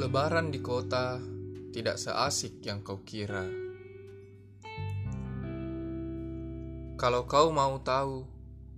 [0.00, 1.20] Lebaran di kota
[1.76, 3.44] tidak seasik yang kau kira.
[6.96, 8.24] Kalau kau mau tahu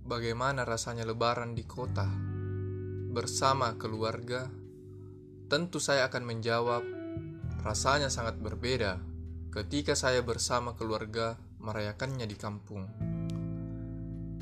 [0.03, 2.11] bagaimana rasanya Lebaran di kota
[3.15, 4.51] bersama keluarga,
[5.47, 6.83] tentu saya akan menjawab,
[7.63, 8.99] rasanya sangat berbeda
[9.47, 12.83] ketika saya bersama keluarga merayakannya di kampung.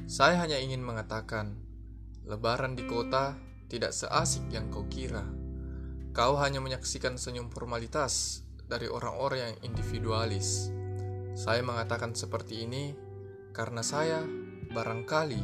[0.10, 1.62] Saya hanya ingin mengatakan,
[2.26, 3.38] Lebaran di kota
[3.70, 5.41] tidak seasik yang kau kira.
[6.12, 10.68] Kau hanya menyaksikan senyum formalitas dari orang-orang yang individualis.
[11.40, 12.92] Saya mengatakan seperti ini
[13.56, 14.20] karena saya
[14.76, 15.40] barangkali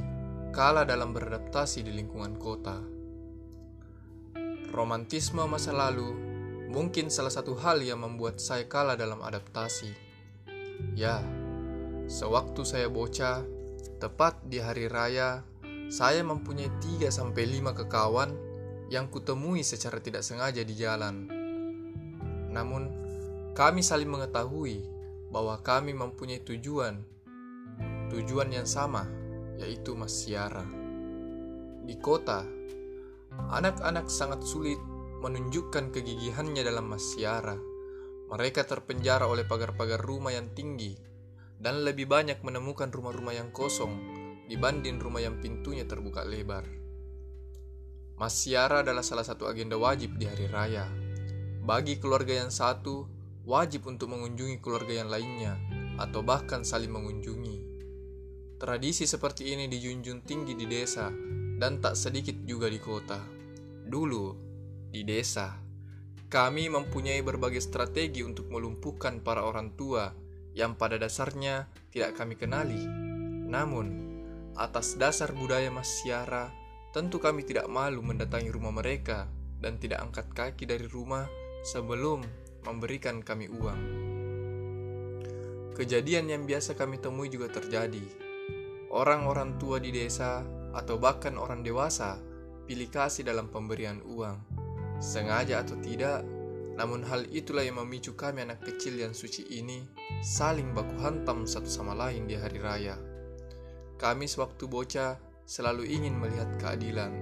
[0.52, 2.84] kalah dalam beradaptasi di lingkungan kota.
[4.76, 6.12] Romantisme masa lalu
[6.68, 9.96] mungkin salah satu hal yang membuat saya kalah dalam adaptasi.
[11.00, 11.24] Ya,
[12.12, 13.48] sewaktu saya bocah,
[14.04, 15.48] tepat di hari raya,
[15.88, 18.47] saya mempunyai 3 sampai 5 kekawan
[18.88, 21.28] yang kutemui secara tidak sengaja di jalan.
[22.52, 22.84] Namun,
[23.52, 24.86] kami saling mengetahui
[25.28, 27.04] bahwa kami mempunyai tujuan,
[28.14, 29.04] tujuan yang sama,
[29.60, 30.64] yaitu Masyara.
[31.84, 32.48] Di kota,
[33.52, 34.80] anak-anak sangat sulit
[35.20, 37.58] menunjukkan kegigihannya dalam Masyara.
[38.28, 41.00] Mereka terpenjara oleh pagar-pagar rumah yang tinggi
[41.58, 43.96] dan lebih banyak menemukan rumah-rumah yang kosong
[44.48, 46.87] dibanding rumah yang pintunya terbuka lebar.
[48.18, 50.90] Masyara adalah salah satu agenda wajib di hari raya.
[51.62, 53.06] Bagi keluarga yang satu,
[53.46, 55.54] wajib untuk mengunjungi keluarga yang lainnya,
[56.02, 57.78] atau bahkan saling mengunjungi.
[58.58, 61.14] Tradisi seperti ini dijunjung tinggi di desa,
[61.62, 63.22] dan tak sedikit juga di kota.
[63.86, 64.34] Dulu,
[64.90, 65.54] di desa,
[66.26, 70.10] kami mempunyai berbagai strategi untuk melumpuhkan para orang tua
[70.58, 72.82] yang pada dasarnya tidak kami kenali.
[73.46, 73.88] Namun,
[74.58, 76.50] atas dasar budaya masyara,
[76.98, 79.30] Tentu kami tidak malu mendatangi rumah mereka
[79.62, 81.30] dan tidak angkat kaki dari rumah
[81.62, 82.26] sebelum
[82.66, 83.82] memberikan kami uang.
[85.78, 88.02] Kejadian yang biasa kami temui juga terjadi.
[88.90, 90.42] Orang-orang tua di desa
[90.74, 92.18] atau bahkan orang dewasa
[92.66, 94.42] pilih kasih dalam pemberian uang.
[94.98, 96.26] Sengaja atau tidak,
[96.82, 99.86] namun hal itulah yang memicu kami anak kecil yang suci ini
[100.26, 102.98] saling baku hantam satu sama lain di hari raya.
[104.02, 107.16] Kami sewaktu bocah selalu ingin melihat keadilan.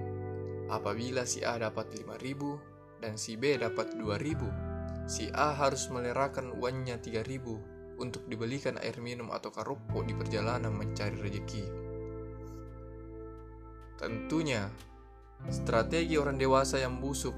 [0.66, 6.98] Apabila si A dapat 5000 dan si B dapat 2000, si A harus melerahkan uangnya
[6.98, 11.64] 3000 untuk dibelikan air minum atau karopok di perjalanan mencari rezeki.
[13.96, 14.68] Tentunya,
[15.48, 17.32] strategi orang dewasa yang busuk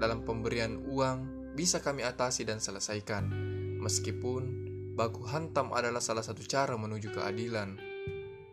[0.00, 3.28] dalam pemberian uang bisa kami atasi dan selesaikan,
[3.78, 4.42] meskipun
[4.96, 7.89] baku hantam adalah salah satu cara menuju keadilan.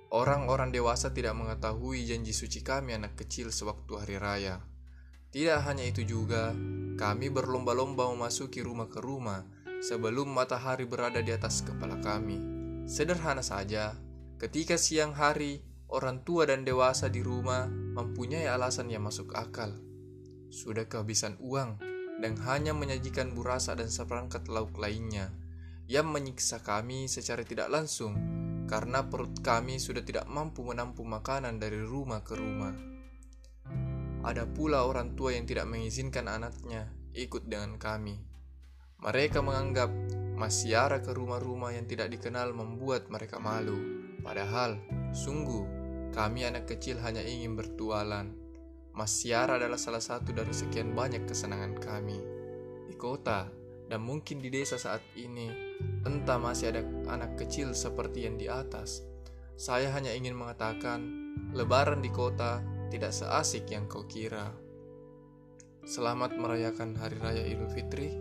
[0.07, 4.63] Orang-orang dewasa tidak mengetahui janji suci kami anak kecil sewaktu hari raya.
[5.27, 6.55] Tidak hanya itu juga,
[6.95, 9.43] kami berlomba-lomba memasuki rumah ke rumah
[9.83, 12.39] sebelum matahari berada di atas kepala kami.
[12.87, 13.99] Sederhana saja,
[14.39, 15.59] ketika siang hari,
[15.91, 19.75] orang tua dan dewasa di rumah mempunyai alasan yang masuk akal.
[20.47, 21.83] Sudah kehabisan uang
[22.23, 25.35] dan hanya menyajikan burasa dan seperangkat lauk lainnya
[25.87, 28.36] yang menyiksa kami secara tidak langsung
[28.67, 32.75] karena perut kami sudah tidak mampu menampung makanan dari rumah ke rumah.
[34.27, 38.19] Ada pula orang tua yang tidak mengizinkan anaknya ikut dengan kami.
[38.99, 39.87] Mereka menganggap
[40.35, 43.77] masyara ke rumah-rumah yang tidak dikenal membuat mereka malu.
[44.19, 44.77] Padahal,
[45.15, 45.63] sungguh,
[46.11, 48.35] kami anak kecil hanya ingin bertualan.
[48.97, 52.17] Masyara adalah salah satu dari sekian banyak kesenangan kami.
[52.89, 53.47] Di kota,
[53.87, 55.47] dan mungkin di desa saat ini,
[56.03, 59.03] entah masih ada anak kecil seperti yang di atas.
[59.55, 60.99] Saya hanya ingin mengatakan,
[61.55, 62.61] lebaran di kota
[62.91, 64.51] tidak seasik yang kau kira.
[65.87, 68.11] Selamat merayakan Hari Raya Idul Fitri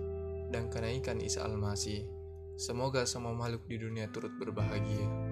[0.54, 2.06] dan kenaikan Isa Al-Masih.
[2.54, 5.25] Semoga semua makhluk di dunia turut berbahagia.